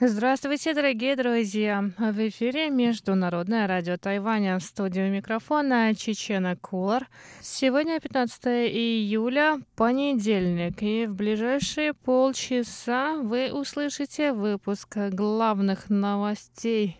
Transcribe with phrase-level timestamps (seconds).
[0.00, 1.90] Здравствуйте, дорогие друзья!
[1.98, 4.60] В эфире Международное радио Тайваня.
[4.60, 7.08] В студии микрофона Чечена Кулар.
[7.40, 16.96] Сегодня 15 июля, понедельник, и в ближайшие полчаса вы услышите выпуск главных новостей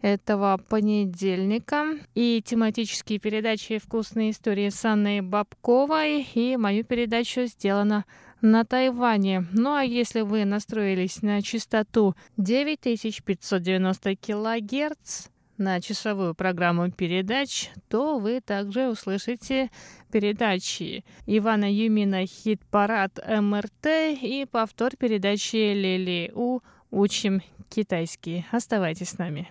[0.00, 8.06] этого понедельника и тематические передачи «Вкусные истории» с Анной Бабковой и мою передачу «Сделано
[8.40, 9.46] на Тайване.
[9.52, 18.40] Ну а если вы настроились на частоту 9590 килогерц на часовую программу передач, то вы
[18.40, 19.70] также услышите
[20.12, 23.86] передачи Ивана Юмина «Хит-парад МРТ»
[24.22, 26.60] и повтор передачи Лили У
[26.90, 28.46] «Учим китайский».
[28.52, 29.50] Оставайтесь с нами.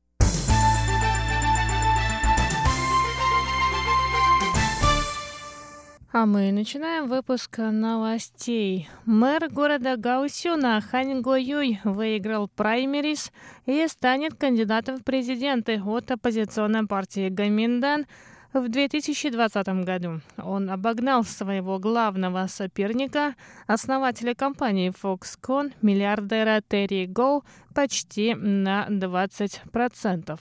[6.19, 8.89] А мы начинаем выпуск новостей.
[9.05, 13.31] Мэр города Гаусюна Хань Го Юй выиграл праймерис
[13.67, 18.07] и станет кандидатом в президенты от оппозиционной партии Гаминдан
[18.51, 20.21] в 2020 году.
[20.37, 23.35] Он обогнал своего главного соперника,
[23.67, 27.43] основателя компании Foxconn, миллиардера Терри Гоу,
[27.75, 30.39] почти на 20%.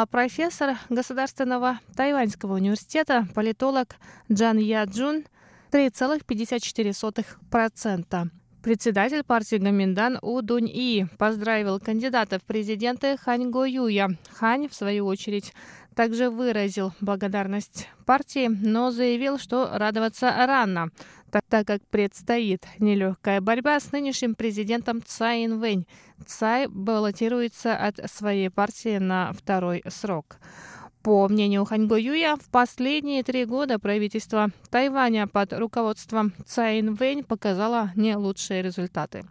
[0.09, 3.97] профессор Государственного Тайваньского университета, политолог
[4.31, 5.25] Джан Яджун
[5.71, 8.29] 3,54%.
[8.63, 14.17] Председатель партии Гаминдан У Дунь И поздравил кандидата в президенты Хань Го Юя.
[14.31, 15.51] Хань, в свою очередь,
[15.93, 20.89] также выразил благодарность партии, но заявил, что радоваться рано,
[21.29, 25.87] так, как предстоит нелегкая борьба с нынешним президентом Цай Инвэнь.
[26.25, 30.37] Цай баллотируется от своей партии на второй срок.
[31.03, 37.91] По мнению Ханьго Юя, в последние три года правительство Тайваня под руководством Цай Инвэнь показало
[37.97, 39.25] не лучшие результаты.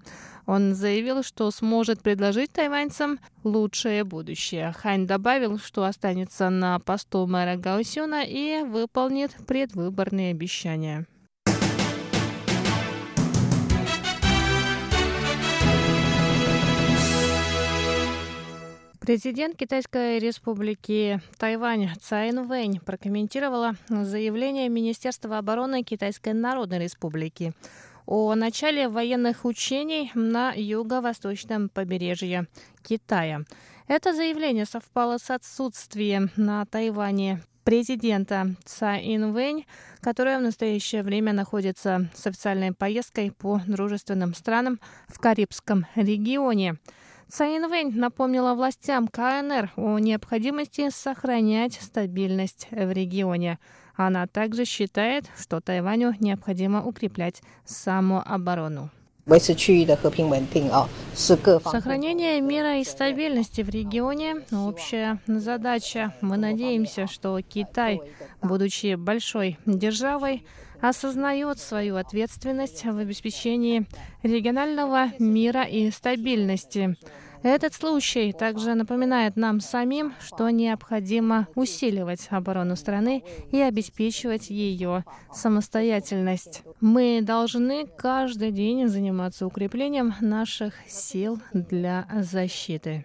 [0.45, 4.73] Он заявил, что сможет предложить тайваньцам лучшее будущее.
[4.73, 11.07] Хань добавил, что останется на посту мэра Гаусюна и выполнит предвыборные обещания.
[19.03, 27.53] Президент Китайской республики Тайвань Цайн Вэнь прокомментировала заявление Министерства обороны Китайской Народной Республики
[28.07, 32.47] о начале военных учений на юго-восточном побережье
[32.83, 33.41] Китая.
[33.89, 39.67] Это заявление совпало с отсутствием на Тайване президента Цай Инвэнь,
[40.01, 46.77] которая в настоящее время находится с официальной поездкой по дружественным странам в Карибском регионе.
[47.35, 53.59] Цай Инвэнь напомнила властям КНР о необходимости сохранять стабильность в регионе.
[53.97, 58.91] Она также считает, что Тайваню необходимо укреплять самооборону.
[61.15, 66.13] Сохранение мира и стабильности в регионе– общая задача.
[66.21, 68.03] Мы надеемся, что Китай,
[68.43, 70.45] будучи большой державой,
[70.83, 73.87] осознает свою ответственность в обеспечении
[74.23, 76.97] регионального мира и стабильности.
[77.45, 86.63] Этот случай также напоминает нам самим, что необходимо усиливать оборону страны и обеспечивать ее самостоятельность.
[86.81, 93.05] Мы должны каждый день заниматься укреплением наших сил для защиты.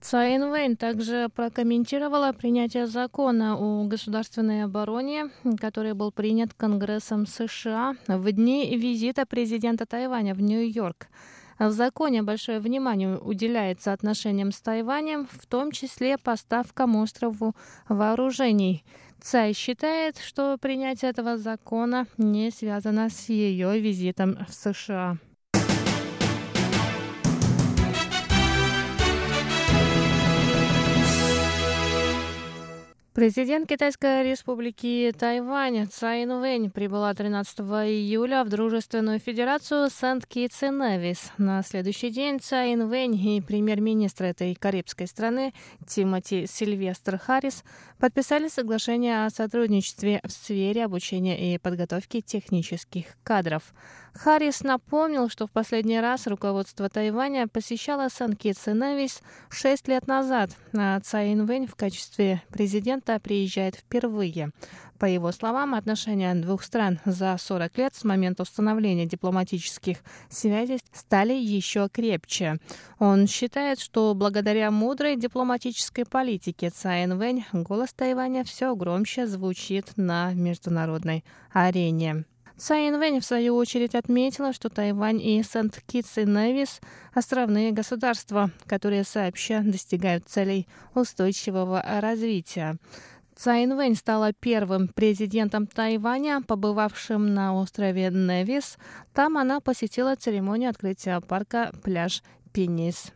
[0.00, 5.30] Цай Вэнь также прокомментировала принятие закона о государственной обороне,
[5.60, 11.08] который был принят Конгрессом США в дни визита президента Тайваня в Нью-Йорк.
[11.58, 17.56] В законе большое внимание уделяется отношениям с Тайванем, в том числе поставкам острову
[17.88, 18.84] вооружений.
[19.20, 25.18] Цай считает, что принятие этого закона не связано с ее визитом в США.
[33.18, 41.32] Президент Китайской республики Тайвань Цай Инвэнь прибыла 13 июля в Дружественную Федерацию Сент-Китс и Невис.
[41.36, 45.52] На следующий день Цай Инвэнь и премьер-министр этой карибской страны
[45.84, 47.64] Тимоти Сильвестр Харрис
[47.98, 53.74] подписали соглашение о сотрудничестве в сфере обучения и подготовки технических кадров.
[54.18, 60.50] Харрис напомнил, что в последний раз руководство Тайваня посещало Сан-Китс и Невис шесть лет назад,
[60.76, 64.50] а Цай Инвэнь в качестве президента приезжает впервые.
[64.98, 69.98] По его словам, отношения двух стран за 40 лет с момента установления дипломатических
[70.28, 72.56] связей стали еще крепче.
[72.98, 80.32] Он считает, что благодаря мудрой дипломатической политике Цай Инвэнь голос Тайваня все громче звучит на
[80.32, 82.24] международной арене.
[82.58, 86.80] Цай Инвэнь, в свою очередь, отметила, что Тайвань и Сент-Китс и Невис–
[87.14, 92.78] островные государства, которые сообща достигают целей устойчивого развития.
[93.36, 98.76] Цай Инвэнь стала первым президентом Тайваня, побывавшим на острове Невис.
[99.14, 103.12] Там она посетила церемонию открытия парка «Пляж Пенис».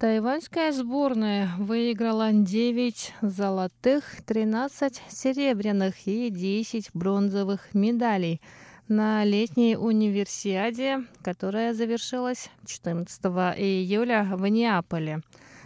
[0.00, 8.40] Тайваньская сборная выиграла 9 золотых, 13 серебряных и 10 бронзовых медалей
[8.88, 13.22] на летней универсиаде, которая завершилась 14
[13.58, 15.20] июля в Неаполе.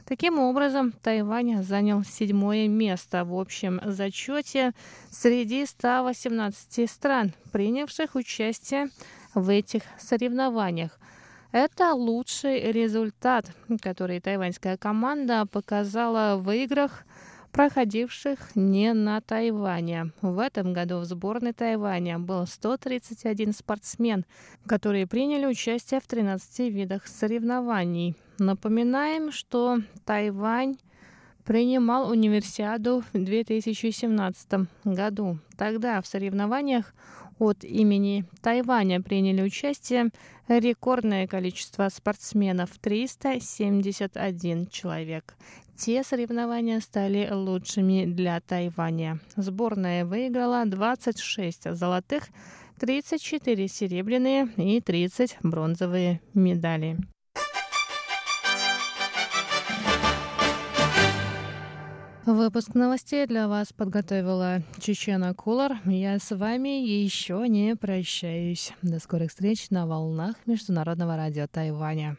[0.04, 4.72] Таким образом, Тайвань занял седьмое место в общем зачете
[5.12, 8.88] среди 118 стран, принявших участие
[9.32, 10.98] в этих соревнованиях.
[11.54, 13.46] Это лучший результат,
[13.80, 17.04] который тайваньская команда показала в играх,
[17.52, 20.10] проходивших не на Тайване.
[20.20, 24.24] В этом году в сборной Тайваня был 131 спортсмен,
[24.66, 28.16] которые приняли участие в 13 видах соревнований.
[28.40, 30.74] Напоминаем, что Тайвань
[31.44, 35.38] принимал универсиаду в 2017 году.
[35.56, 36.92] Тогда в соревнованиях
[37.38, 40.10] от имени Тайваня приняли участие
[40.48, 45.34] рекордное количество спортсменов– 371 человек.
[45.76, 49.18] Те соревнования стали лучшими для Тайваня.
[49.36, 52.28] Сборная выиграла 26 золотых,
[52.78, 56.98] 34 серебряные и 30 бронзовые медали.
[62.26, 65.76] Выпуск новостей для вас подготовила Чечена Кулар.
[65.84, 68.72] Я с вами еще не прощаюсь.
[68.80, 72.16] До скорых встреч на волнах Международного радио Тайваня.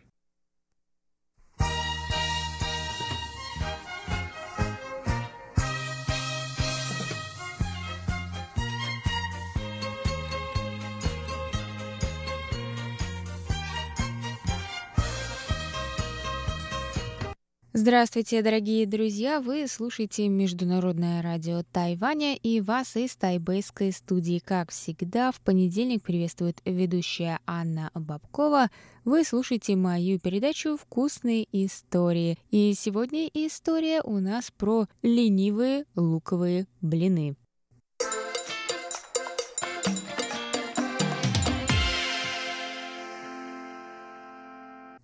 [17.77, 19.41] Здравствуйте, дорогие друзья!
[19.41, 24.39] Вы слушаете Международное радио Тайваня и вас из тайбэйской студии.
[24.39, 28.69] Как всегда, в понедельник приветствует ведущая Анна Бабкова.
[29.03, 32.37] Вы слушаете мою передачу «Вкусные истории».
[32.49, 37.35] И сегодня история у нас про ленивые луковые блины.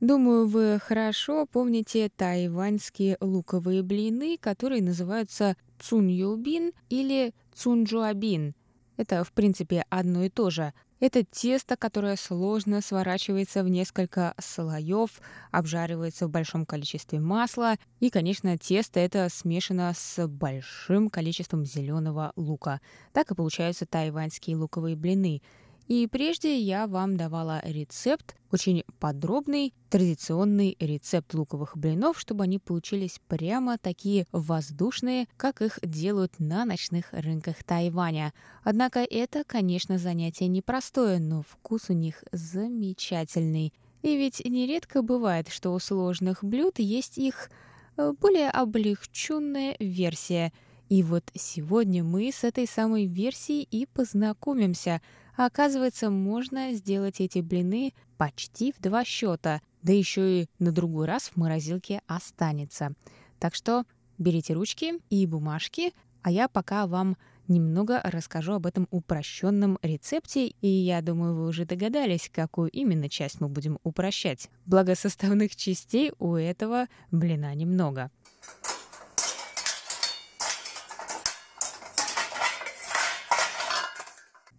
[0.01, 8.55] Думаю, вы хорошо помните тайваньские луковые блины, которые называются цуньюбин или цунджуабин.
[8.98, 10.74] Это, в принципе, одно и то же.
[11.00, 17.75] Это тесто, которое сложно сворачивается в несколько слоев, обжаривается в большом количестве масла.
[18.00, 22.81] И, конечно, тесто это смешано с большим количеством зеленого лука.
[23.13, 25.43] Так и получаются тайваньские луковые блины.
[25.91, 33.19] И прежде я вам давала рецепт, очень подробный, традиционный рецепт луковых блинов, чтобы они получились
[33.27, 38.33] прямо такие воздушные, как их делают на ночных рынках Тайваня.
[38.63, 43.74] Однако это, конечно, занятие непростое, но вкус у них замечательный.
[44.01, 47.51] И ведь нередко бывает, что у сложных блюд есть их
[47.98, 50.53] э, более облегченная версия.
[50.88, 55.01] И вот сегодня мы с этой самой версией и познакомимся–
[55.35, 61.07] а оказывается, можно сделать эти блины почти в два счета, да еще и на другой
[61.07, 62.93] раз в морозилке останется.
[63.39, 63.85] Так что
[64.17, 70.67] берите ручки и бумажки, а я пока вам немного расскажу об этом упрощенном рецепте, и
[70.67, 74.50] я думаю, вы уже догадались, какую именно часть мы будем упрощать.
[74.65, 78.11] Благо составных частей у этого блина немного.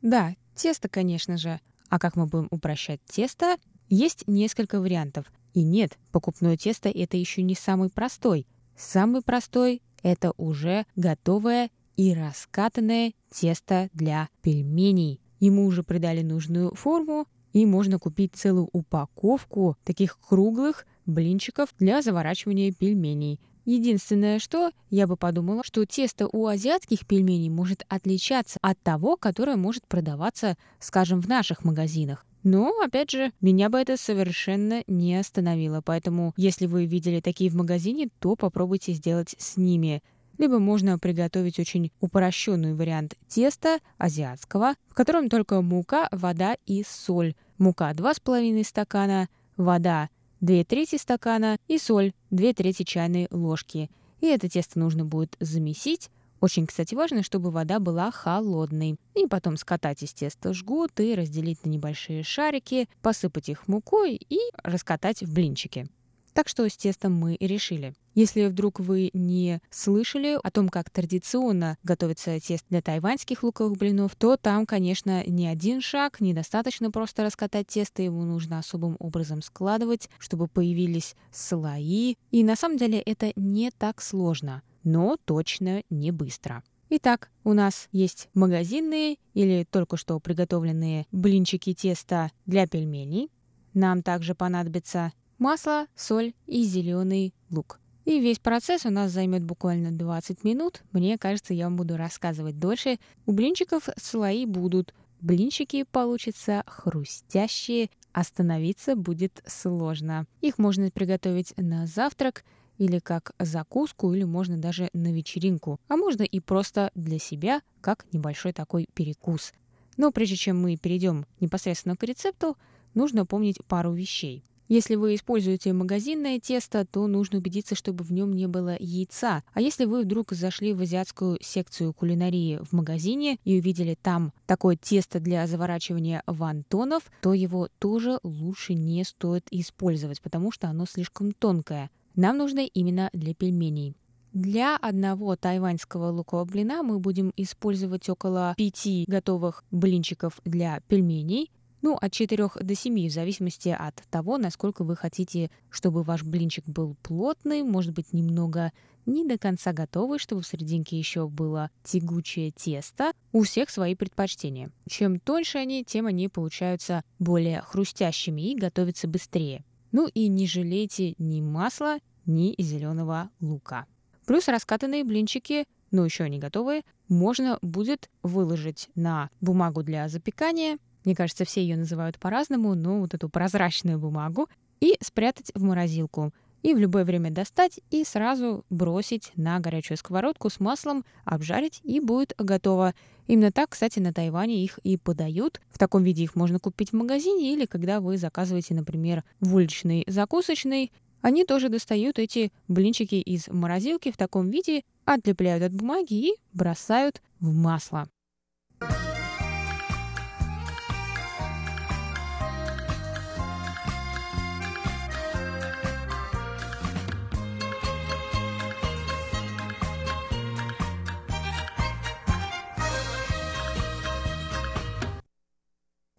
[0.03, 1.61] Да, тесто, конечно же.
[1.89, 3.57] А как мы будем упрощать тесто?
[3.89, 5.27] Есть несколько вариантов.
[5.55, 8.47] И нет, покупное тесто это еще не самый простой.
[8.77, 15.21] Самый простой это уже готовое и раскатанное тесто для пельменей.
[15.41, 22.73] Ему уже придали нужную форму, и можно купить целую упаковку таких круглых блинчиков для заворачивания
[22.73, 23.41] пельменей.
[23.65, 29.57] Единственное, что я бы подумала, что тесто у азиатских пельменей может отличаться от того, которое
[29.57, 32.27] может продаваться, скажем, в наших магазинах.
[32.43, 35.81] Но, опять же, меня бы это совершенно не остановило.
[35.81, 40.03] Поэтому, если вы видели такие в магазине, то попробуйте сделать с ними.
[40.39, 47.35] Либо можно приготовить очень упрощенный вариант теста азиатского, в котором только мука, вода и соль.
[47.59, 50.09] Мука 2,5 стакана, вода
[50.43, 53.91] 2 трети стакана и соль 2 трети чайной ложки.
[54.21, 56.11] И это тесто нужно будет замесить.
[56.41, 58.97] Очень, кстати, важно, чтобы вода была холодной.
[59.15, 64.39] И потом скатать из теста жгут и разделить на небольшие шарики, посыпать их мукой и
[64.65, 65.87] раскатать в блинчики.
[66.35, 67.95] Так что с тестом мы и решили.
[68.15, 74.17] Если вдруг вы не слышали о том, как традиционно готовится тест для тайваньских луковых блинов,
[74.17, 80.09] то там, конечно, не один шаг, недостаточно просто раскатать тесто, его нужно особым образом складывать,
[80.19, 82.17] чтобы появились слои.
[82.31, 86.63] И на самом деле это не так сложно, но точно не быстро.
[86.91, 93.31] Итак, у нас есть магазинные или только что приготовленные блинчики теста для пельменей.
[93.73, 95.13] Нам также понадобится
[95.43, 97.81] масло, соль и зеленый лук.
[98.05, 100.83] И весь процесс у нас займет буквально 20 минут.
[100.93, 102.99] Мне кажется, я вам буду рассказывать дольше.
[103.27, 104.95] У блинчиков слои будут.
[105.21, 110.27] Блинчики получатся хрустящие, остановиться будет сложно.
[110.41, 112.45] Их можно приготовить на завтрак
[112.79, 115.81] или как закуску, или можно даже на вечеринку.
[115.89, 119.53] А можно и просто для себя, как небольшой такой перекус.
[119.97, 122.57] Но прежде чем мы перейдем непосредственно к рецепту,
[122.95, 124.45] нужно помнить пару вещей.
[124.73, 129.43] Если вы используете магазинное тесто, то нужно убедиться, чтобы в нем не было яйца.
[129.53, 134.77] А если вы вдруг зашли в азиатскую секцию кулинарии в магазине и увидели там такое
[134.77, 141.33] тесто для заворачивания вантонов, то его тоже лучше не стоит использовать, потому что оно слишком
[141.33, 141.91] тонкое.
[142.17, 143.95] Нам нужно именно для пельменей.
[144.33, 151.51] Для одного тайваньского лукового блина мы будем использовать около пяти готовых блинчиков для пельменей,
[151.83, 156.65] ну, от 4 до 7, в зависимости от того, насколько вы хотите, чтобы ваш блинчик
[156.67, 158.73] был плотный, может быть, немного
[159.05, 163.13] не до конца готовый, чтобы в серединке еще было тягучее тесто.
[163.33, 164.71] У всех свои предпочтения.
[164.89, 169.65] Чем тоньше они, тем они получаются более хрустящими и готовятся быстрее.
[169.91, 173.87] Ну и не жалейте ни масла, ни зеленого лука.
[174.25, 181.15] Плюс раскатанные блинчики, но еще не готовые, можно будет выложить на бумагу для запекания мне
[181.15, 184.49] кажется, все ее называют по-разному, но вот эту прозрачную бумагу,
[184.81, 186.33] и спрятать в морозилку.
[186.63, 192.01] И в любое время достать и сразу бросить на горячую сковородку с маслом, обжарить и
[192.01, 192.95] будет готово.
[193.27, 195.61] Именно так, кстати, на Тайване их и подают.
[195.71, 200.05] В таком виде их можно купить в магазине или когда вы заказываете, например, в уличной
[200.07, 200.93] закусочной.
[201.21, 207.23] Они тоже достают эти блинчики из морозилки в таком виде, отлепляют от бумаги и бросают
[207.39, 208.09] в масло.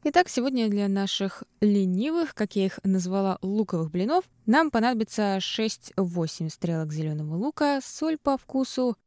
[0.06, 6.92] Итак, сегодня для наших ленивых, как я их назвала, луковых блинов, нам понадобится 6-8 стрелок
[6.92, 8.98] зеленого лука, соль по вкусу,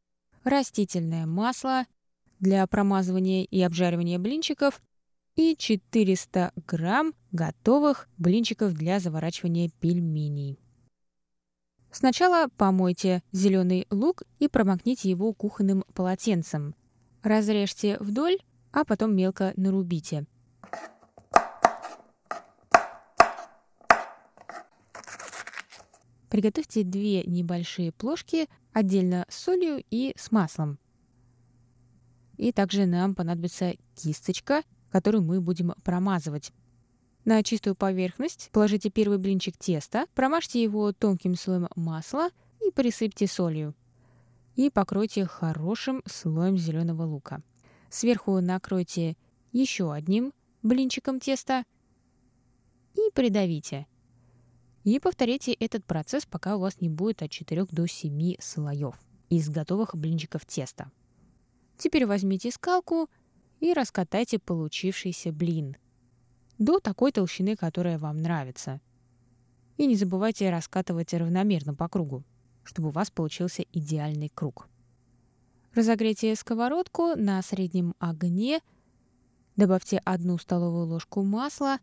[0.42, 1.84] растительное масло
[2.40, 4.80] для промазывания и обжаривания блинчиков
[5.34, 10.58] и 400 грамм готовых блинчиков для заворачивания пельменей.
[11.90, 16.74] Сначала помойте зеленый лук и промокните его кухонным полотенцем.
[17.22, 18.38] Разрежьте вдоль,
[18.72, 20.24] а потом мелко нарубите–
[26.28, 30.78] Приготовьте две небольшие плошки отдельно с солью и с маслом.
[32.37, 36.52] И также нам понадобится кисточка, которую мы будем промазывать.
[37.25, 42.28] На чистую поверхность положите первый блинчик теста, промажьте его тонким слоем масла
[42.61, 43.75] и присыпьте солью.
[44.56, 47.42] И покройте хорошим слоем зеленого лука.
[47.88, 49.16] Сверху накройте
[49.52, 50.32] еще одним
[50.66, 51.64] блинчиком теста
[52.94, 53.87] и придавите.
[54.85, 59.49] И повторите этот процесс, пока у вас не будет от 4 до 7 слоев из
[59.49, 60.90] готовых блинчиков теста.
[61.76, 63.08] Теперь возьмите скалку
[63.61, 65.76] и раскатайте получившийся блин
[66.58, 68.80] до такой толщины, которая вам нравится.
[69.76, 72.25] И не забывайте раскатывать равномерно по кругу,
[72.64, 74.68] чтобы у вас получился идеальный круг.
[75.75, 78.61] Разогрейте сковородку на среднем огне,
[79.56, 81.78] добавьте одну столовую ложку масла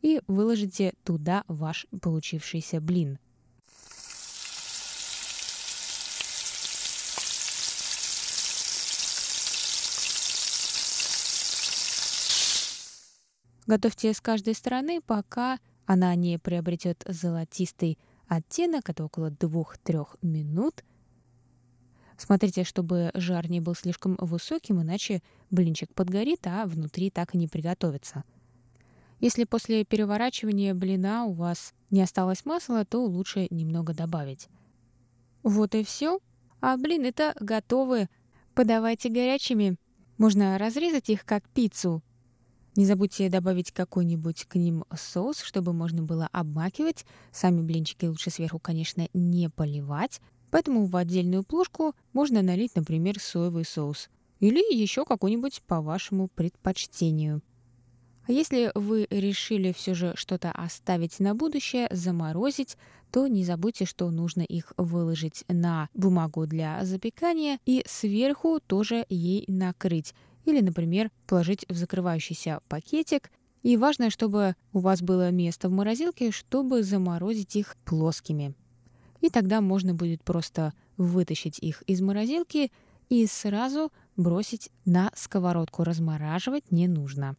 [0.00, 3.18] и выложите туда ваш получившийся блин.
[13.66, 17.98] Готовьте с каждой стороны, пока она не приобретет золотистый
[18.28, 20.84] оттенок, это около 2-3 минут.
[22.16, 27.48] Смотрите, чтобы жар не был слишком высоким, иначе блинчик подгорит, а внутри так и не
[27.48, 28.24] приготовится.
[29.20, 34.48] Если после переворачивания блина у вас не осталось масла, то лучше немного добавить.
[35.42, 36.18] Вот и все.
[36.60, 38.08] А блины-то готовы.
[38.54, 39.76] Подавайте горячими.
[40.18, 42.02] Можно разрезать их как пиццу
[42.76, 47.06] не забудьте добавить какой-нибудь к ним соус, чтобы можно было обмакивать.
[47.32, 50.20] Сами блинчики лучше сверху, конечно, не поливать.
[50.56, 54.08] Поэтому в отдельную плошку можно налить, например, соевый соус.
[54.40, 57.42] Или еще какой-нибудь по вашему предпочтению.
[58.26, 62.78] А если вы решили все же что-то оставить на будущее, заморозить,
[63.12, 69.44] то не забудьте, что нужно их выложить на бумагу для запекания и сверху тоже ей
[69.48, 70.14] накрыть
[70.46, 73.30] или, например, положить в закрывающийся пакетик.
[73.62, 78.54] И важно, чтобы у вас было место в морозилке, чтобы заморозить их плоскими.
[79.26, 82.70] И тогда можно будет просто вытащить их из морозилки
[83.08, 85.82] и сразу бросить на сковородку.
[85.82, 87.34] Размораживать не нужно.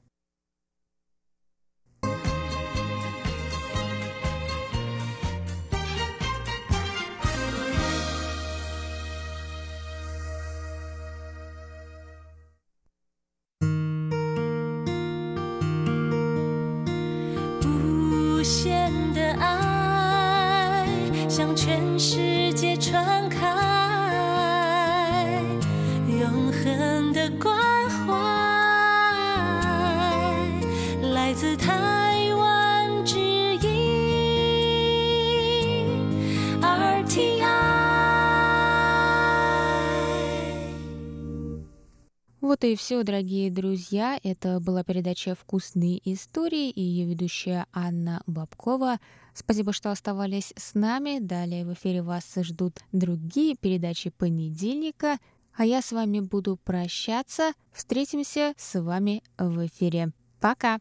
[42.46, 44.18] Вот и все, дорогие друзья.
[44.22, 48.98] Это была передача «Вкусные истории» и ее ведущая Анна Бабкова.
[49.32, 51.20] Спасибо, что оставались с нами.
[51.20, 55.18] Далее в эфире вас ждут другие передачи понедельника.
[55.54, 57.52] А я с вами буду прощаться.
[57.72, 60.12] Встретимся с вами в эфире.
[60.40, 60.80] Пока!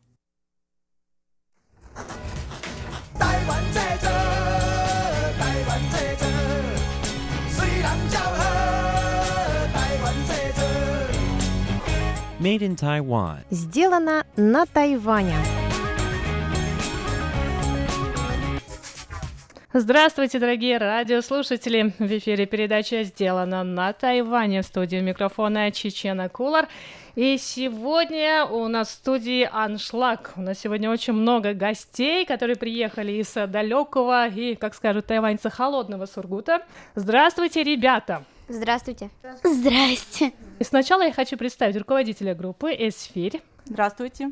[3.19, 4.07] 台湾这这，
[5.38, 6.14] 台湾这
[12.46, 13.38] Made in Taiwan.
[13.50, 15.35] Сделано на Тайване.
[19.72, 21.92] Здравствуйте, дорогие радиослушатели!
[21.98, 26.68] В эфире передача «Сделана на Тайване» в студии микрофона Чечена Кулар.
[27.16, 30.32] И сегодня у нас в студии аншлаг.
[30.37, 36.06] У нас сегодня очень много гостей, которые приехали из далекого и, как скажут тайваньцы, холодного
[36.06, 36.62] Сургута.
[36.94, 38.22] Здравствуйте, ребята!
[38.48, 39.11] Здравствуйте.
[39.42, 40.32] Здрасте.
[40.61, 43.42] И сначала я хочу представить руководителя группы «Эсфирь».
[43.64, 44.30] Здравствуйте.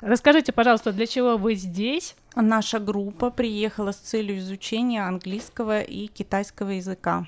[0.00, 2.16] Расскажите, пожалуйста, для чего вы здесь?
[2.34, 7.26] Наша группа приехала с целью изучения английского и китайского языка.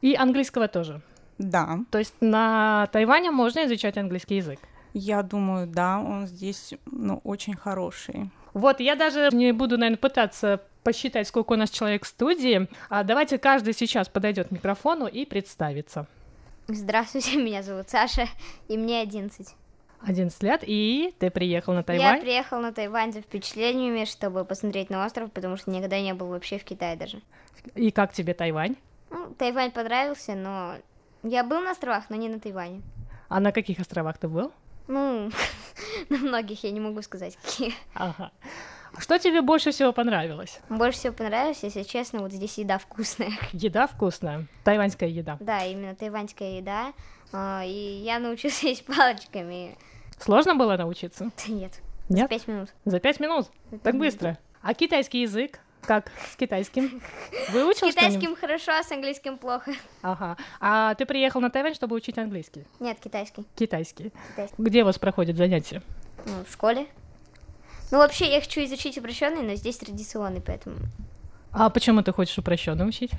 [0.00, 1.02] И английского тоже.
[1.38, 1.80] Да.
[1.90, 4.60] То есть на Тайване можно изучать английский язык?
[4.94, 8.30] Я думаю, да, он здесь ну, очень хороший.
[8.54, 12.66] Вот, я даже не буду, наверное, пытаться посчитать, сколько у нас человек в студии.
[12.88, 16.06] А давайте каждый сейчас подойдет к микрофону и представится.
[16.66, 18.26] Здравствуйте, меня зовут Саша,
[18.68, 19.54] и мне 11.
[20.00, 22.16] 11 лет, и ты приехал на Тайвань?
[22.16, 26.28] Я приехал на Тайвань за впечатлениями, чтобы посмотреть на остров, потому что никогда не был
[26.28, 27.20] вообще в Китае даже.
[27.74, 28.76] И как тебе Тайвань?
[29.10, 30.76] Ну, Тайвань понравился, но
[31.22, 32.80] я был на островах, но не на Тайване.
[33.28, 34.52] А на каких островах ты был?
[34.86, 35.30] Ну,
[36.08, 37.74] на многих я не могу сказать, какие.
[37.92, 38.30] Ага.
[38.98, 40.60] Что тебе больше всего понравилось?
[40.68, 43.32] Больше всего понравилось, если честно, вот здесь еда вкусная.
[43.52, 44.46] Еда вкусная?
[44.64, 45.36] Тайваньская еда?
[45.40, 46.92] Да, именно тайваньская еда.
[47.32, 47.70] А, И
[48.02, 49.76] я научился есть палочками.
[50.18, 51.24] Сложно было научиться?
[51.24, 52.22] Да Нет, Нет?
[52.22, 52.68] за пять минут.
[52.84, 53.46] За пять минут?
[53.70, 54.38] За Так пять быстро?
[54.62, 55.60] А китайский язык?
[55.82, 57.00] Как с китайским?
[57.52, 59.72] Выучил С китайским хорошо, а с английским плохо.
[60.02, 60.36] Ага.
[60.60, 62.64] А ты приехал на Тайвань, чтобы учить английский?
[62.80, 63.46] Нет, китайский.
[63.54, 64.12] Китайский.
[64.32, 64.56] Китайский.
[64.58, 65.82] Где у вас проходят занятия?
[66.26, 66.88] Ну, в школе.
[67.90, 70.76] Ну, вообще, я хочу изучить упрощенный, но здесь традиционный, поэтому...
[71.52, 73.10] А почему ты хочешь упрощенно учить?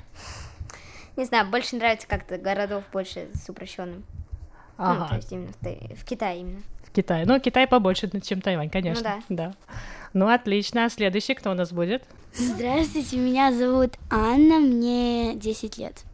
[1.16, 4.04] Не знаю, больше нравится как-то городов больше с упрощенным.
[4.78, 6.62] Ну, то Ага, есть именно в, Тай- в Китае именно.
[6.84, 7.26] в Китае.
[7.26, 9.20] Ну, Китай побольше, чем Тайвань, конечно.
[9.28, 9.54] Ну да.
[10.14, 10.86] Ну, отлично.
[10.86, 12.02] А следующий кто у нас будет?
[12.32, 16.04] Здравствуйте, меня зовут Анна, мне 10 лет.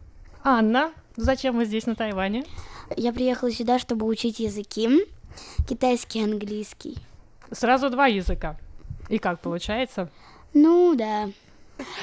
[0.43, 0.91] Анна.
[1.15, 2.43] Зачем вы здесь, на Тайване?
[2.95, 4.89] Я приехала сюда, чтобы учить языки,
[5.69, 6.97] китайский и английский.
[7.51, 8.57] Сразу два языка.
[9.09, 10.09] И как получается?
[10.53, 11.29] Ну, да.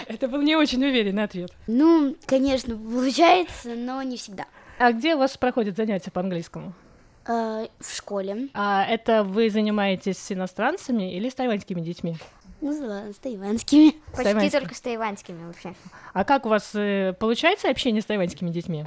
[0.07, 1.50] Это был не очень уверенный ответ.
[1.66, 4.46] Ну, конечно, получается, но не всегда.
[4.78, 6.72] А где у вас проходят занятия по английскому?
[7.26, 8.48] Э, в школе.
[8.54, 12.16] А это вы занимаетесь с иностранцами или с тайваньскими детьми?
[12.61, 13.90] Ну, с тайванскими.
[14.12, 14.61] Почти тайваньским.
[14.61, 15.74] только с тайваньскими вообще.
[16.12, 18.87] А как у вас э, получается общение с тайваньскими детьми?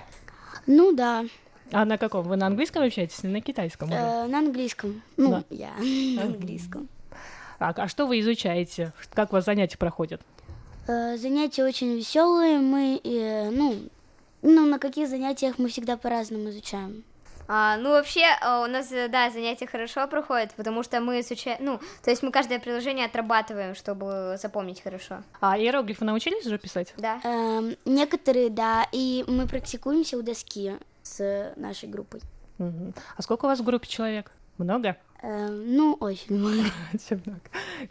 [0.65, 1.25] Ну, да.
[1.71, 2.23] А на каком?
[2.27, 3.89] Вы на английском общаетесь или на китайском?
[3.89, 3.97] уже?
[3.97, 5.01] Э, на английском.
[5.17, 5.43] Ну, Да.
[5.49, 5.71] я
[6.15, 6.87] на английском.
[7.59, 8.93] А, а что вы изучаете?
[9.13, 10.21] Как у вас занятия проходят?
[10.87, 12.59] Э, занятия очень веселые.
[12.59, 13.75] Мы, э, ну,
[14.41, 17.03] ну, на каких занятиях мы всегда по-разному изучаем.
[17.49, 21.57] А, ну, вообще, а, у нас, э, да, занятия хорошо проходят, потому что мы изучаем,
[21.63, 25.23] ну, то есть мы каждое приложение отрабатываем, чтобы запомнить хорошо.
[25.39, 26.93] А иероглифы научились уже писать?
[26.97, 27.21] Да.
[27.23, 30.75] Эм, некоторые, да, и мы практикуемся у доски
[31.07, 32.21] с нашей группой.
[32.59, 34.31] А сколько у вас в группе человек?
[34.57, 34.97] Много?
[35.21, 36.69] Эм, ну, очень много.
[36.93, 37.41] Очень много.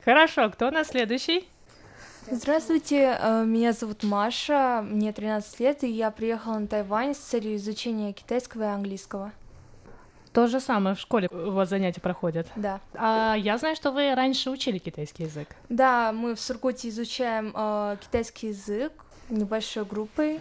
[0.04, 1.48] Хорошо, кто у нас следующий?
[2.28, 7.54] Здравствуйте, э, меня зовут Маша, мне 13 лет, и я приехала на Тайвань с целью
[7.56, 9.32] изучения китайского и английского.
[10.32, 12.48] То же самое в школе у вас занятия проходят.
[12.56, 12.80] Да.
[12.94, 15.48] А я знаю, что вы раньше учили китайский язык.
[15.68, 18.92] Да, мы в Сургуте изучаем э, китайский язык
[19.30, 20.40] небольшой группой.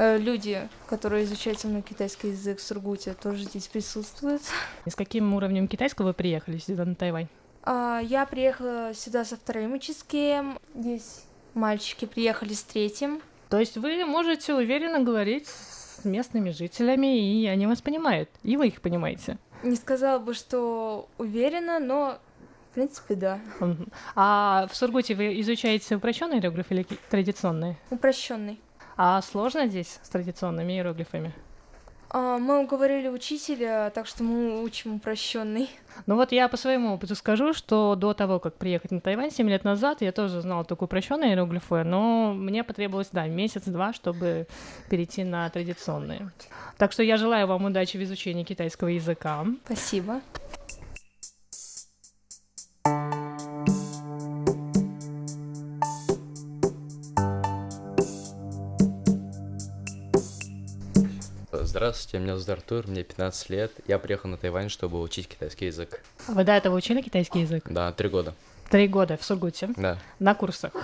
[0.00, 4.40] Э, люди, которые изучают со мной китайский язык в Сургуте, тоже здесь присутствуют.
[4.86, 7.28] И с каким уровнем китайского вы приехали сюда на Тайвань?
[7.64, 13.20] А, я приехала сюда со вторым уческим, здесь мальчики приехали с третьим.
[13.50, 18.68] То есть вы можете уверенно говорить с местными жителями, и они вас понимают, и вы
[18.68, 19.36] их понимаете.
[19.62, 22.18] Не сказала бы, что уверена, но
[22.70, 23.38] в принципе да.
[24.16, 27.76] А в Сургуте вы изучаете упрощенные иероглифы или традиционные?
[27.90, 28.58] Упрощенный.
[29.02, 31.32] А сложно здесь с традиционными иероглифами?
[32.10, 35.70] А, Мы уговорили учителя, так что мы учим упрощенный.
[36.04, 39.48] Ну вот я по своему опыту скажу, что до того, как приехать на Тайвань 7
[39.48, 44.46] лет назад, я тоже знала только упрощенные иероглифы, но мне потребовалось, да, месяц-два, чтобы
[44.90, 46.30] перейти на традиционные.
[46.76, 49.46] Так что я желаю вам удачи в изучении китайского языка.
[49.64, 50.20] Спасибо.
[61.80, 63.72] Здравствуйте, меня зовут Артур, мне 15 лет.
[63.86, 66.02] Я приехал на Тайвань, чтобы учить китайский язык.
[66.28, 67.64] А Вы до этого учили китайский язык?
[67.70, 68.34] Да, три года.
[68.68, 69.96] Три года в Сургуте, Да.
[70.18, 70.74] на курсах.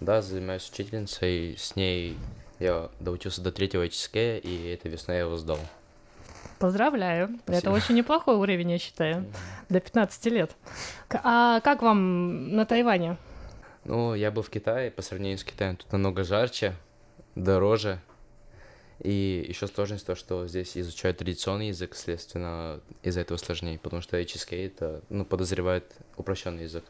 [0.00, 1.56] Да, занимаюсь учительницей.
[1.56, 2.18] С ней
[2.58, 5.58] я доучился до третьего ЧСК, и этой весной я его сдал.
[6.58, 7.30] Поздравляю.
[7.46, 7.70] Это Спасибо.
[7.70, 9.24] очень неплохой уровень, я считаю,
[9.70, 10.50] до 15 лет.
[11.10, 13.16] А как вам на Тайване?
[13.86, 16.74] Ну, я был в Китае, по сравнению с Китаем тут намного жарче,
[17.34, 17.98] дороже.
[19.04, 24.18] И еще сложность то, что здесь изучают традиционный язык, следственно, из-за этого сложнее, потому что
[24.18, 25.84] HSK это, ну, подозревает
[26.16, 26.84] упрощенный язык.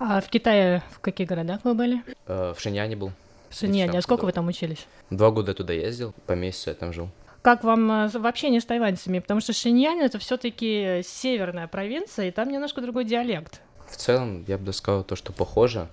[0.00, 2.02] А в Китае в каких городах вы были?
[2.26, 3.12] Э, В Шиньяне был.
[3.48, 3.96] В Шиньяне.
[3.96, 4.26] А сколько да.
[4.26, 4.86] вы там учились?
[5.10, 7.08] Два года туда ездил, по месяцу я там жил.
[7.42, 9.20] Как вам э, в общении с тайваньцами?
[9.20, 13.60] Потому что Шиньянь это все-таки северная провинция, и там немножко другой диалект.
[13.88, 15.86] В целом, я бы сказал то, что похоже,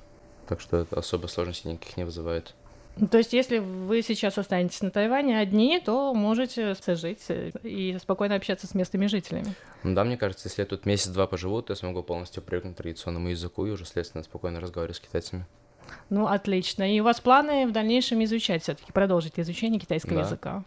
[0.47, 2.55] так что особо сложностей никаких не вызывает.
[2.99, 7.97] Ну, То есть, если вы сейчас останетесь на Тайване одни, то можете жить э, и
[7.99, 9.53] спокойно общаться с местными жителями.
[9.83, 12.77] Ну да, мне кажется, если я тут месяц-два поживу, то я смогу полностью привыкнуть к
[12.77, 15.45] традиционному языку и уже, следственно, спокойно разговаривать с китайцами.
[16.09, 16.93] Ну, отлично.
[16.93, 20.21] И у вас планы в дальнейшем изучать все-таки, продолжить изучение китайского Да.
[20.21, 20.63] языка.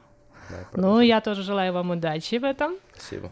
[0.51, 2.77] Да, Ну, я тоже желаю вам удачи в этом.
[2.95, 3.31] Спасибо.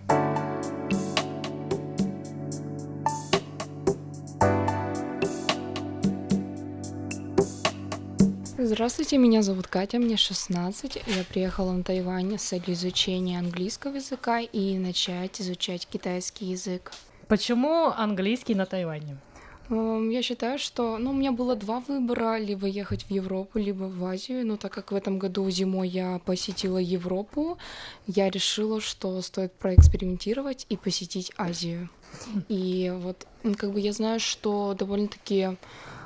[8.72, 11.02] Здравствуйте, меня зовут Катя, мне 16.
[11.04, 16.92] Я приехала на Тайвань с целью изучения английского языка и начать изучать китайский язык.
[17.26, 19.18] Почему английский на Тайване?
[19.70, 23.86] Эм, Я считаю, что ну, у меня было два выбора, либо ехать в Европу, либо
[23.86, 24.46] в Азию.
[24.46, 27.58] Но так как в этом году зимой я посетила Европу,
[28.06, 31.90] я решила, что стоит проэкспериментировать и посетить Азию.
[32.48, 35.56] И вот м, как бы я знаю, что довольно-таки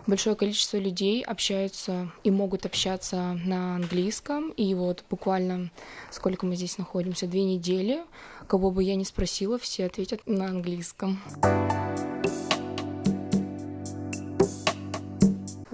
[0.07, 4.51] большое количество людей общаются и могут общаться на английском.
[4.51, 5.71] И вот буквально
[6.11, 8.03] сколько мы здесь находимся, две недели,
[8.47, 11.21] кого бы я ни спросила, все ответят на английском.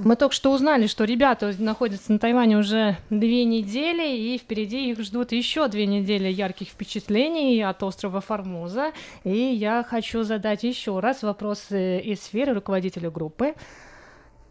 [0.03, 5.01] Мы только что узнали, что ребята находятся на Тайване уже две недели, и впереди их
[5.01, 8.93] ждут еще две недели ярких впечатлений от острова Формоза.
[9.25, 13.55] И я хочу задать еще раз вопросы из сферы руководителя группы.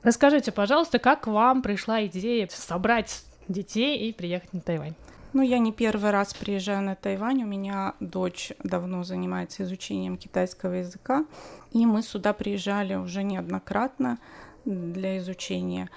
[0.03, 4.95] Расскажите, пожалуйста, как вам пришла идея собрать детей и приехать на Тайвань?
[5.33, 7.43] Ну, я не первый раз приезжаю на Тайвань.
[7.43, 11.25] У меня дочь давно занимается изучением китайского языка,
[11.71, 14.17] и мы сюда приезжали уже неоднократно
[14.65, 15.89] для изучения.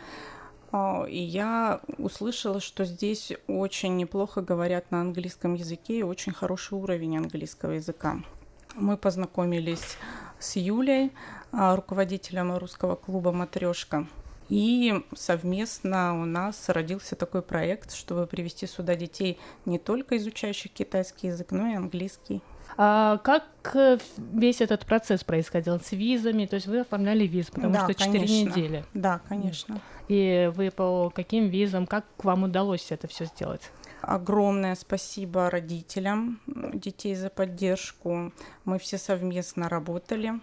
[0.72, 6.74] А, и я услышала, что здесь очень неплохо говорят на английском языке и очень хороший
[6.74, 8.18] уровень английского языка.
[8.74, 9.96] Мы познакомились
[10.38, 11.12] с Юлей,
[11.52, 14.06] руководителем русского клуба «Матрешка».
[14.48, 21.28] И совместно у нас родился такой проект, чтобы привести сюда детей не только изучающих китайский
[21.28, 22.42] язык, но и английский.
[22.76, 26.46] А как э, весь этот процесс происходил с визами?
[26.46, 28.34] То есть вы оформляли визы, потому да, что 4 конечно.
[28.34, 28.84] недели.
[28.94, 29.80] Да, конечно.
[30.08, 33.70] И вы по каким визам, как вам удалось это все сделать?
[34.00, 38.32] Огромное спасибо родителям детей за поддержку.
[38.64, 40.40] Мы все совместно работали.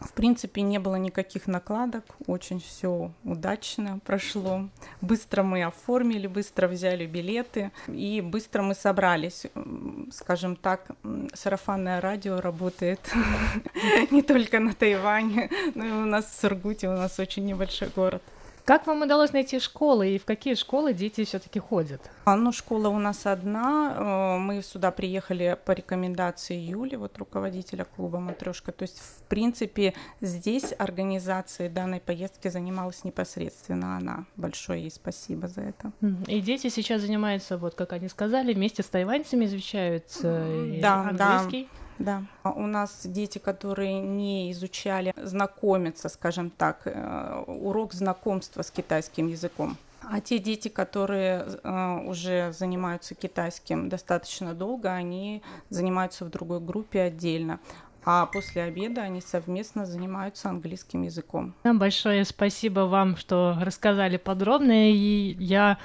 [0.00, 4.68] В принципе, не было никаких накладок, очень все удачно прошло.
[5.02, 9.46] Быстро мы оформили, быстро взяли билеты и быстро мы собрались.
[10.10, 10.90] Скажем так,
[11.34, 13.00] сарафанное радио работает
[14.10, 18.22] не только на Тайване, но и у нас в Сургуте, у нас очень небольшой город.
[18.70, 22.08] Как вам удалось найти школы и в какие школы дети все-таки ходят?
[22.24, 24.36] А, ну, школа у нас одна.
[24.36, 28.70] Э, мы сюда приехали по рекомендации Юли, вот руководителя клуба Матрешка.
[28.70, 34.26] То есть, в принципе, здесь организацией данной поездки занималась непосредственно она.
[34.36, 35.90] Большое ей спасибо за это.
[36.28, 41.68] И дети сейчас занимаются, вот как они сказали, вместе с тайваньцами изучают э, да, английский.
[41.72, 41.89] Да.
[42.00, 48.70] Да, а у нас дети, которые не изучали, знакомятся, скажем так, э, урок знакомства с
[48.70, 49.76] китайским языком.
[50.02, 57.02] А те дети, которые э, уже занимаются китайским достаточно долго, они занимаются в другой группе
[57.02, 57.60] отдельно.
[58.02, 61.54] А после обеда они совместно занимаются английским языком.
[61.64, 64.90] Большое спасибо вам, что рассказали подробно.
[64.90, 65.76] И я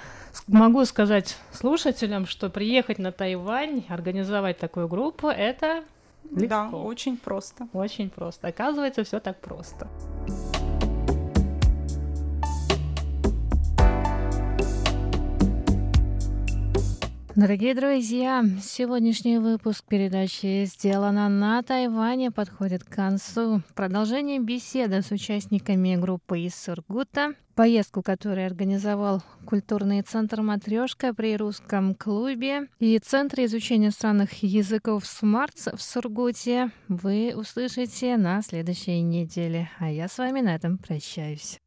[0.47, 5.83] могу сказать слушателям, что приехать на Тайвань, организовать такую группу, это
[6.31, 6.47] Легко.
[6.47, 7.67] Да, очень просто.
[7.73, 8.47] Очень просто.
[8.47, 9.87] Оказывается, все так просто.
[17.35, 23.61] Дорогие друзья, сегодняшний выпуск передачи «Сделано на Тайване» подходит к концу.
[23.75, 31.93] Продолжение беседы с участниками группы из Сургута, поездку, которую организовал культурный центр «Матрешка» при русском
[31.93, 39.69] клубе и Центре изучения странных языков «Смартс» в Сургуте, вы услышите на следующей неделе.
[39.79, 41.59] А я с вами на этом прощаюсь.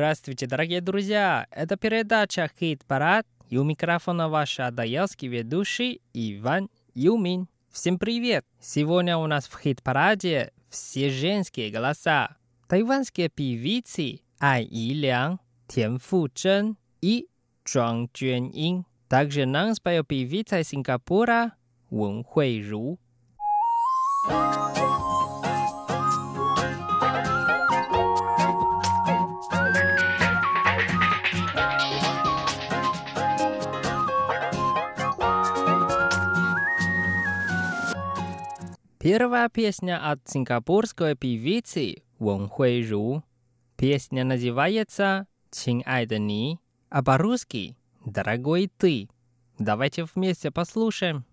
[0.00, 1.46] Здравствуйте, дорогие друзья!
[1.50, 7.48] Это передача «Хит-парад» и у микрофона ваш адаялский ведущий Иван Юмин.
[7.70, 8.46] Всем привет!
[8.62, 12.34] Сегодня у нас в хит-параде все женские голоса.
[12.66, 17.26] Тайванские певицы Ай Илян, Тян Фу Чжэн и
[17.64, 21.52] Чжуан Джуэн Также нам споет певица Сингапура
[21.90, 22.98] Вэн Хуэй Ру.
[39.02, 43.24] Первая песня от сингапурской певицы Вон Хуэй Ру.
[43.78, 46.60] Песня называется «Чин ай да ни»,
[46.90, 49.08] а по-русски «Дорогой ты».
[49.58, 51.24] Давайте вместе послушаем.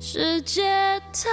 [0.00, 0.62] 世界
[1.12, 1.28] 太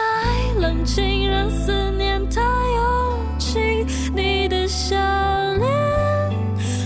[0.60, 3.86] 冷清，让思念太拥挤。
[4.16, 4.96] 你的笑
[5.54, 5.70] 脸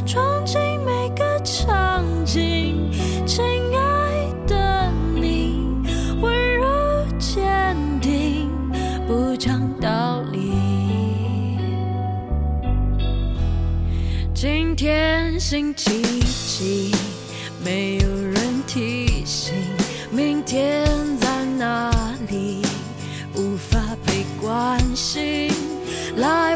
[0.06, 2.92] 闯进每个场景，
[3.26, 3.46] 亲
[3.78, 5.64] 爱的你，
[6.22, 8.52] 温柔坚定，
[9.08, 10.52] 不讲道理。
[14.34, 16.20] 今天星期
[16.58, 16.94] 几？
[17.64, 17.99] 没
[25.00, 25.50] 心。
[26.18, 26.49] 来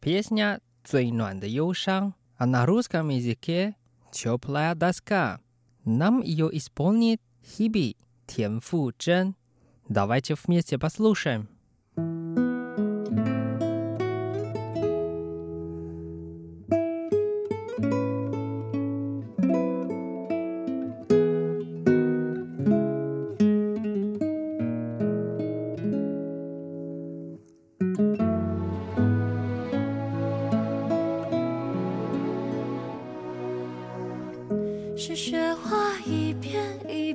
[0.00, 3.74] песня «Цуй нуан де Йошан», а на русском языке
[4.12, 5.40] «Теплая доска».
[5.84, 9.34] Нам ее исполнит Хиби Тян Фу Чжэн.
[9.88, 11.48] Давайте вместе послушаем.
[11.96, 12.47] 是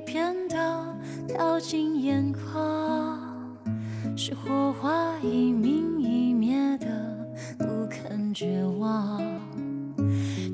[0.04, 3.18] 片的掉进眼眶，
[4.16, 6.86] 是火花一明一灭的
[7.58, 9.20] 不肯绝望。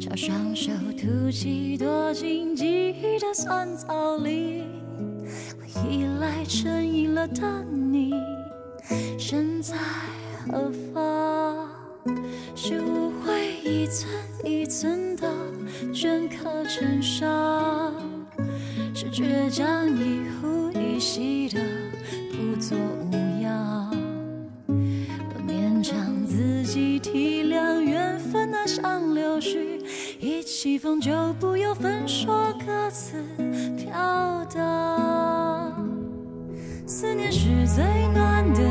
[0.01, 4.65] 朝双手吐气，躲进记忆的酸草里。
[5.59, 7.65] 我依赖成瘾了的
[19.21, 21.61] 倔强一呼一吸的
[22.33, 23.91] 不作无恙。
[24.67, 29.59] 我勉强自己体谅缘分那像柳絮，
[30.19, 33.23] 一起风就不由分说各自
[33.77, 35.87] 飘荡。
[36.87, 38.63] 思念是最暖的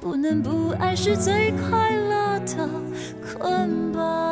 [0.00, 2.68] 不能不爱是最快乐的
[3.22, 4.28] 捆绑。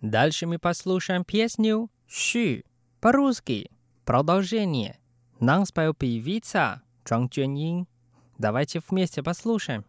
[0.00, 2.62] Дальше мы послушаем песню "Шу"
[3.00, 3.70] по-русски.
[4.04, 4.98] Продолжение.
[5.40, 7.86] Нам спел певица Чжан Чжэньин.
[8.38, 9.84] Давайте вместе послушаем.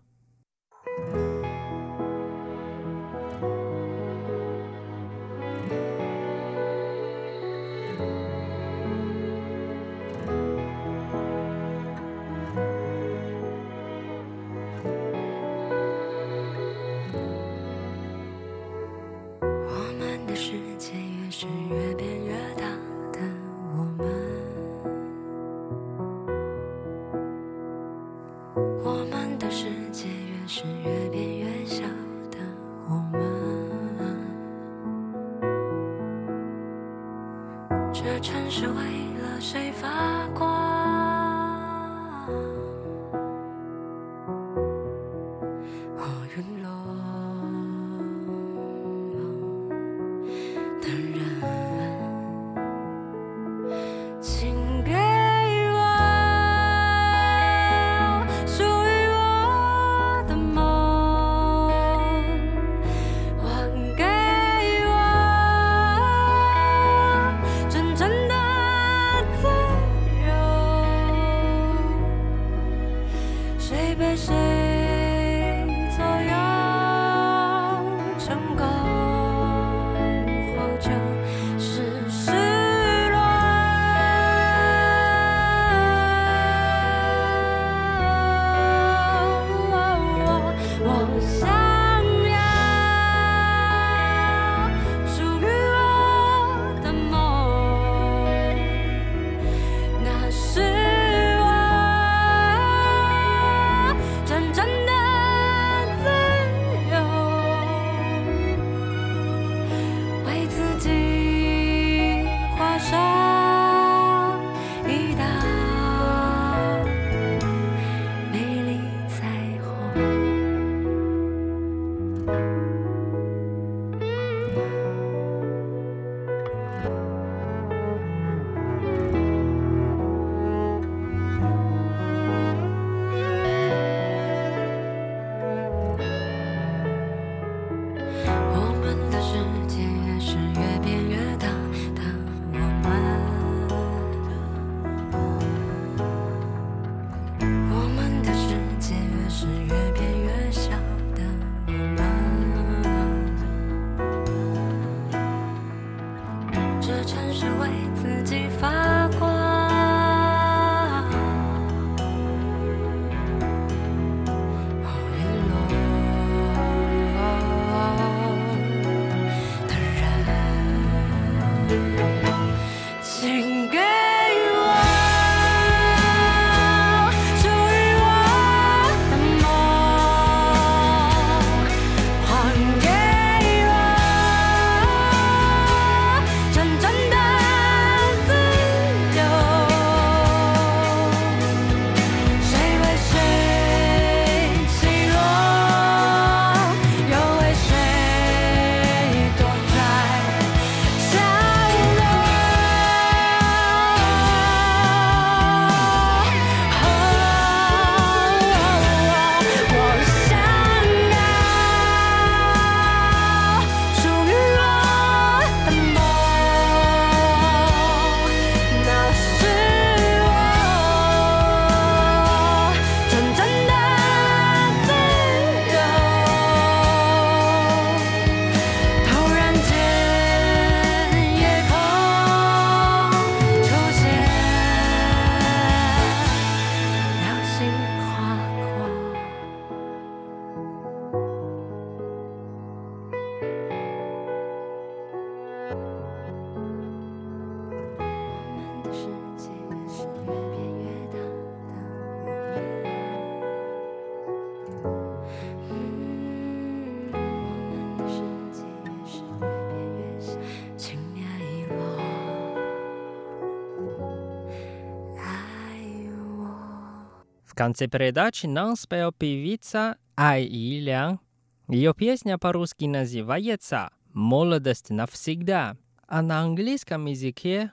[267.55, 271.21] В конце передачи нам спел певица Ай И Лян.
[271.69, 277.71] Ее песня по-русски называется «Молодость навсегда», а на английском языке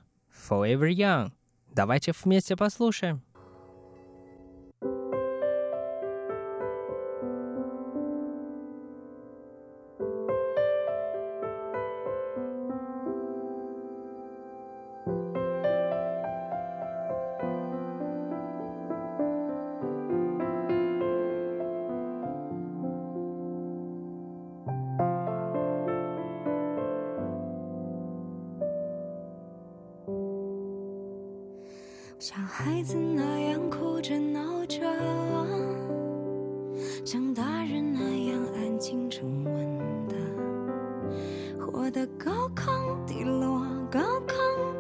[0.48, 1.32] «Forever Young».
[1.74, 3.22] Давайте вместе послушаем.
[4.80, 5.21] thank you
[32.22, 34.78] 像孩子那样哭着闹着，
[37.04, 40.14] 像大人那样安静沉稳的，
[41.58, 44.36] 活得高亢低落，高亢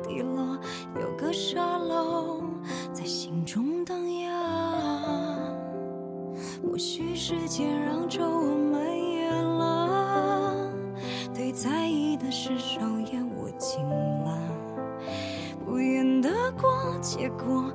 [0.06, 0.56] 低落，
[1.00, 2.44] 有个沙漏
[2.92, 5.52] 在心中荡漾。
[6.62, 8.41] 或许时间让周。
[17.22, 17.72] 结果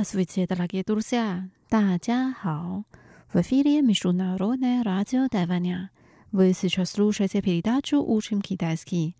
[0.00, 1.50] Здравствуйте, дорогие друзья!
[1.68, 2.84] 大家好!
[3.30, 5.90] В эфире Международное радио Тайваня.
[6.32, 9.14] Вы сейчас слушаете передачу «Учим китайский».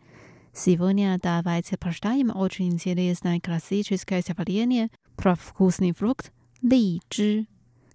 [0.55, 6.33] Сегодня давайте прочитаем очень интересное классическое стихотворение про вкусный фрукт
[6.63, 7.47] личи.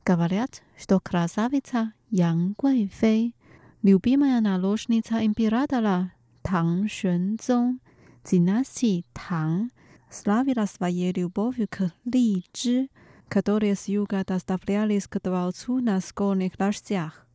[0.06, 3.34] Говорят, что красавица Ян Гуэйфэй,
[3.82, 6.14] любимая наложница императора
[6.44, 7.80] Тang Xuанзong,
[8.24, 9.72] династии Тang,
[10.17, 12.91] славила своей любовью к личи,
[13.29, 17.27] которые с юга доставлялись к дворцу на скорых лошадях.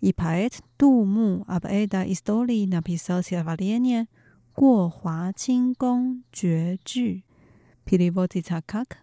[0.00, 4.06] И поэт Ду Му об этой истории написал стихотворение
[4.56, 7.22] «Го Хуа Чин Гong Жue Жу».
[7.84, 8.98] Переводится как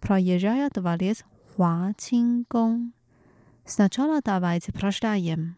[0.00, 1.24] «Проезжая дворец
[1.56, 2.92] Хуа Чин Гong».
[3.66, 5.56] Сначала давайте прочитаем.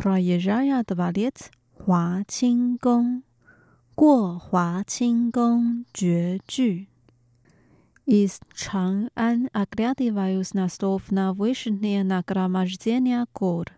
[0.00, 3.22] Проезжая дворец Хуа Чин Гong,
[3.94, 6.88] 过华清宫绝句。
[8.04, 13.72] Из Чанг'ан оглядываюсь на стов на вышнее нагромождение гор.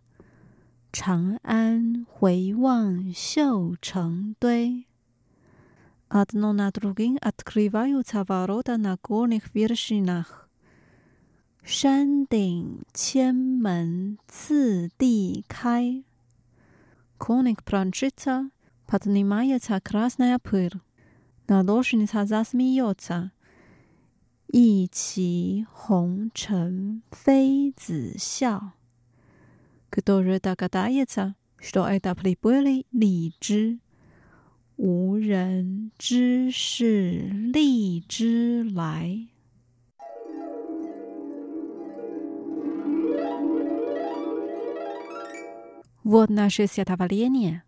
[0.92, 4.86] Чанг'ан 回望绣成堆。
[6.08, 10.48] Одно на другим открываются ворота на горных вершинах.
[11.64, 16.02] 山顶千门次第开。
[17.22, 18.50] Коник прончится,
[18.86, 20.74] поднимается красная пыль.
[21.48, 23.30] Наложница засмеется.
[24.50, 28.72] 一骑红尘妃子笑。
[29.90, 33.80] Кто же догадается, что это прибыли ли枝？
[34.76, 39.28] 无人知是荔枝来。
[46.04, 47.62] Вот наше стихотворение.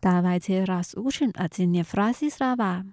[0.00, 2.84] Давайте разучим отдельные фразы слова.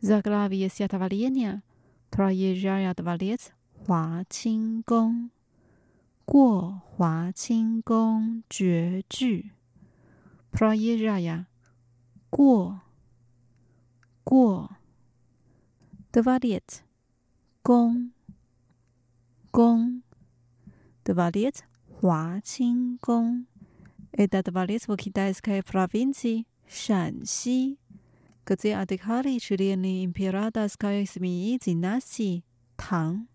[0.00, 1.62] Заглавие стихотворения
[2.10, 3.52] «Проезжая дворец
[3.86, 5.30] Хуа Чин Гong».
[6.30, 9.50] 过华清宫绝句。
[10.52, 11.48] Проезжая.
[12.30, 12.82] 过
[14.22, 14.70] 过
[16.12, 16.84] Дворец.
[17.62, 18.12] 宫
[19.50, 20.02] 宫
[21.07, 23.45] Хуа Чин Гong.
[24.11, 27.77] Это дворец в китайской провинции Шанси,
[28.43, 32.43] где отдыхали члены императорской семьи династии
[32.75, 33.27] Тang.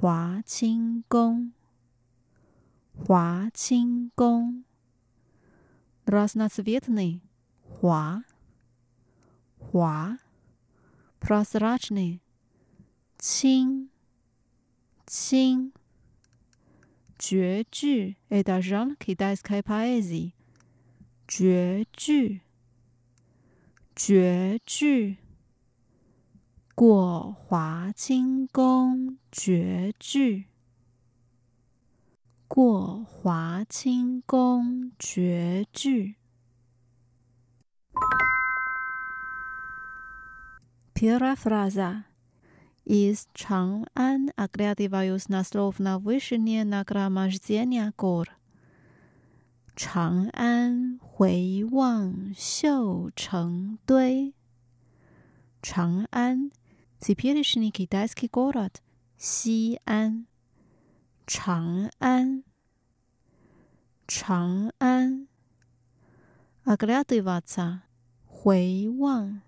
[0.00, 1.52] Хуа Чин Гong.
[3.06, 4.64] Хуа Чин Гong.
[6.04, 7.22] Разноцветный.
[7.62, 8.22] Хуа.
[9.58, 10.18] Хуа.
[11.20, 12.20] Прозрачный.
[13.18, 13.88] Чин.
[15.06, 15.72] Чин.
[17.22, 20.32] 绝句，哎，大声了，可以大声开趴 easy。
[21.28, 22.40] 绝句，
[23.94, 25.18] 绝句，
[26.74, 30.46] 过华清宫，绝句，
[32.48, 36.14] 过华清宫，绝句。
[40.94, 42.09] Pura frase。
[42.90, 48.28] из Чан-Ан оглядываюсь а на слов на вышине нагромождения гор.
[49.76, 54.34] Чан-Ан, Хуэй Ван, Сяо Чэн Дуэй.
[55.62, 56.50] Чан-Ан–
[56.98, 58.82] теперешний китайский город
[59.16, 60.26] Сиан.
[61.26, 62.42] Чан-Ан.
[64.08, 65.28] Чан-Ан.
[66.64, 67.84] Оглядываться.
[68.26, 69.42] Хуэй Ван.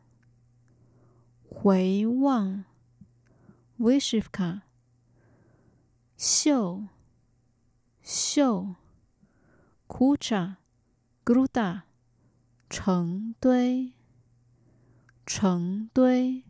[1.50, 2.66] Хуэй Ван.
[3.82, 4.62] 韦 шивка，
[6.16, 6.86] 绣，
[8.00, 8.76] 绣，
[9.88, 10.58] 枯茶
[11.24, 11.82] ，gota，
[12.70, 13.92] 成堆，
[15.26, 16.44] 成堆，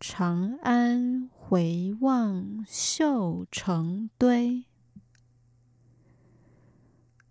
[0.00, 4.64] 长安回望绣成堆，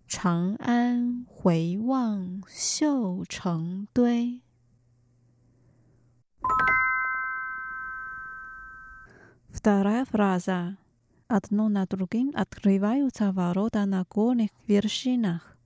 [0.06, 4.42] 长安回望绣成堆。
[9.54, 10.76] Вторая фраза.
[11.28, 15.56] Одно на другим открываются ворота на горных вершинах.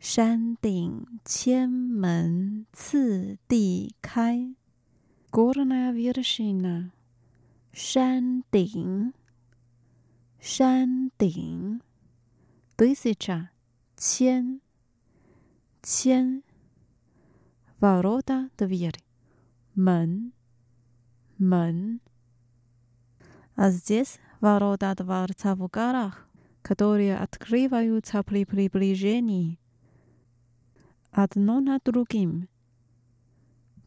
[0.00, 4.56] Шандинг, ченмен, ци, ди, кай.
[5.30, 6.90] Горная вершина.
[7.74, 9.14] Шандинг.
[10.40, 11.84] Шандинг.
[12.76, 13.50] Тысяча.
[13.98, 14.62] Чен.
[15.82, 16.42] Чен.
[17.78, 18.98] Ворота, дверь.
[19.74, 20.32] Мен.
[21.38, 22.00] Мен.
[23.55, 26.27] а здесь ворота дворца в горах,
[26.61, 29.59] которые открываются при приближении
[31.11, 32.47] одно над другим.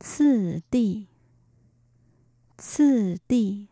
[0.01, 1.09] 次第，
[2.59, 3.69] 次第，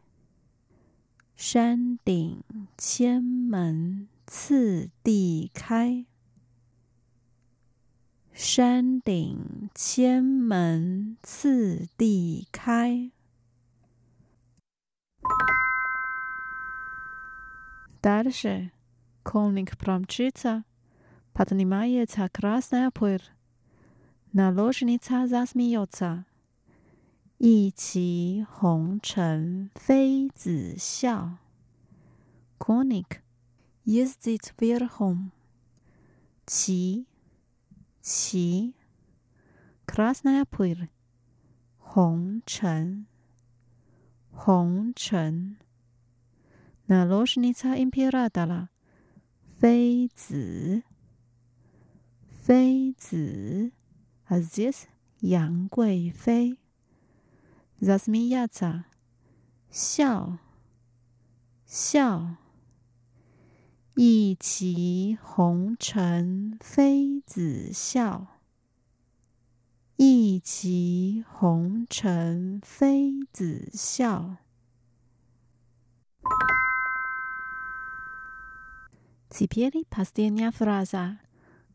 [1.36, 2.42] 山顶
[2.78, 6.06] 千门次第开，
[8.32, 13.10] 山顶千门次第开。
[18.07, 18.69] starszy,
[19.23, 20.63] kolnik Pramczyca,
[21.33, 23.19] podnimająca krasny opór.
[24.33, 26.23] Nałożnica zasmiejąca.
[27.39, 31.37] 一骑红尘妃子笑
[32.57, 33.21] ，konik
[33.85, 35.31] jeździć wierchom，
[36.45, 37.05] 骑
[38.01, 38.73] 骑
[39.85, 40.87] ，krasnaya pyr，
[41.77, 43.05] 红尘
[44.31, 45.66] 红尘。
[46.89, 48.69] 那罗什尼猜 impirada 啦，
[49.59, 50.83] 妃子。
[52.29, 53.71] 妃子。
[54.29, 54.85] As this
[55.19, 56.57] 杨贵妃。
[57.81, 58.85] Zasmiyaza
[59.69, 60.37] 笑。
[61.65, 62.37] 笑。
[63.95, 68.27] 一骑红尘妃子笑。
[69.97, 74.37] 一骑红尘妃子笑。
[79.30, 81.18] Теперь последняя фраза.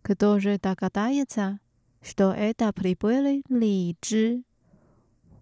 [0.01, 1.59] Кто же догадается,
[2.01, 4.43] что это прибыли ли 枝？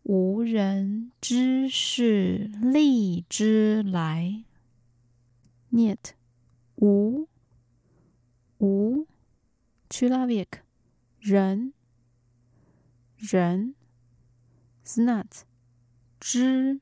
[0.08, 4.46] 无人知是荔枝来。
[5.72, 6.16] Нет，
[6.78, 7.28] 无
[8.60, 9.08] 无，
[9.90, 10.64] человек，
[11.20, 11.74] 人
[13.18, 13.74] 人，
[14.84, 15.46] знать，
[16.20, 16.80] 知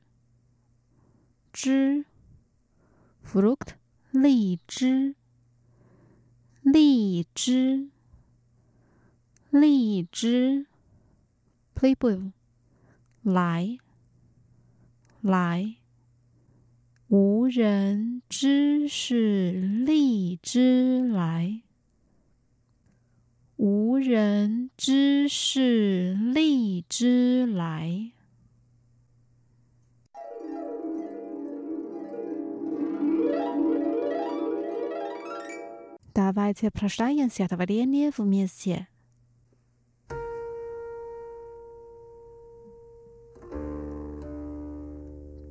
[1.52, 2.04] 知，
[3.22, 3.76] фрукт，
[4.12, 5.16] 荔枝。
[6.61, 7.89] 荔枝
[9.49, 10.67] 荔枝
[11.73, 12.31] ，playboy
[13.23, 13.77] 来
[15.21, 15.75] 来，
[17.07, 19.53] 无人知是
[19.85, 21.61] 荔枝来，
[23.55, 28.11] 无人知是荔枝来。
[36.14, 38.88] Давайте прочитаем стихотворение вместе.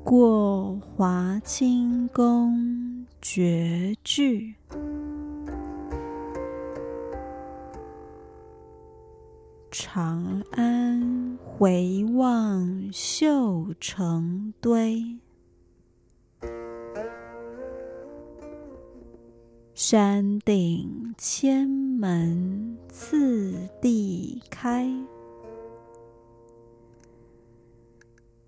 [0.03, 4.55] «过华清宫绝句，
[9.71, 15.17] 长安回望绣成堆。
[19.80, 24.92] 山顶千门次第开，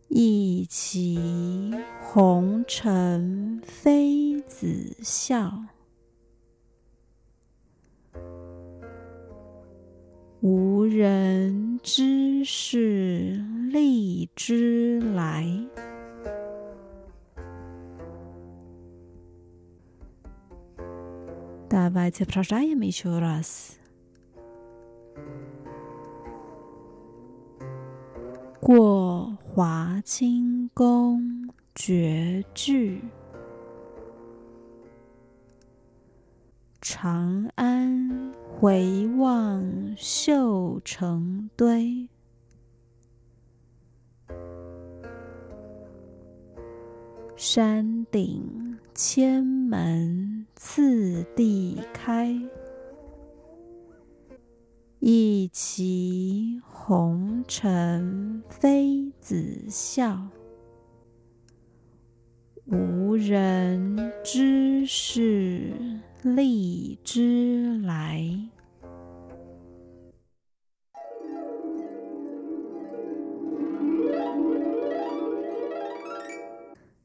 [0.09, 5.53] 一骑红尘妃子笑。
[10.41, 15.47] 无人知是荔枝来。
[21.70, 23.78] Давайте прожаем еще раз.
[28.62, 33.00] 过华清宫绝句，
[36.82, 42.10] 长安回望绣成堆。
[47.36, 48.69] 山顶
[49.03, 52.39] 千门次第开，
[54.99, 60.29] 一骑红尘妃子笑。
[62.67, 65.73] 无人知是
[66.23, 68.23] 荔枝来。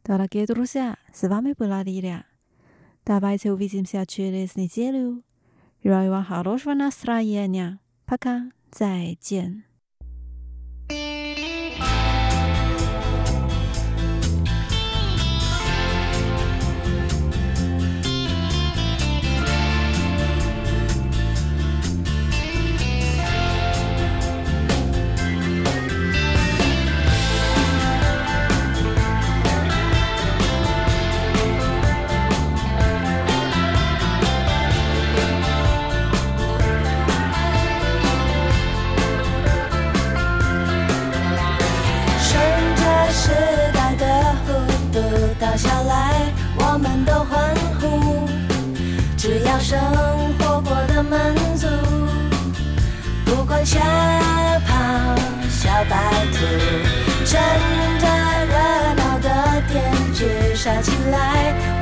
[0.06, 2.26] Дорогие друзья, с вами была Лилия.
[3.06, 5.24] Давайте увидимся через неделю.
[5.84, 7.80] Желаю вам хорошего настроения.
[8.06, 8.52] Пока.
[8.76, 9.65] 再见。
[53.66, 53.80] 下
[54.68, 55.16] 跑
[55.50, 55.98] 小白
[56.32, 56.46] 兔，
[57.26, 57.42] 乘
[58.00, 58.06] 着
[58.46, 61.75] 热闹的天，去杀进来。